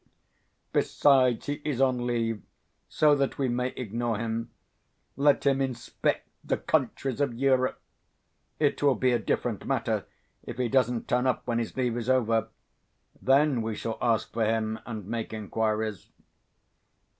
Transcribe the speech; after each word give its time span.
Besides, 0.73 1.45
he 1.45 1.61
is 1.63 1.79
on 1.79 2.07
leave, 2.07 2.41
so 2.89 3.13
that 3.13 3.37
we 3.37 3.47
may 3.47 3.67
ignore 3.75 4.17
him 4.17 4.49
let 5.15 5.45
him 5.45 5.61
inspect 5.61 6.27
the 6.43 6.57
countries 6.57 7.21
of 7.21 7.35
Europe! 7.35 7.79
It 8.59 8.81
will 8.81 8.95
be 8.95 9.11
a 9.11 9.19
different 9.19 9.63
matter 9.67 10.07
if 10.43 10.57
he 10.57 10.69
doesn't 10.69 11.07
turn 11.07 11.27
up 11.27 11.45
when 11.45 11.59
his 11.59 11.77
leave 11.77 11.97
is 11.97 12.09
over. 12.09 12.47
Then 13.21 13.61
we 13.61 13.75
shall 13.75 13.99
ask 14.01 14.33
for 14.33 14.43
him 14.45 14.79
and 14.87 15.05
make 15.05 15.33
inquiries." 15.33 16.09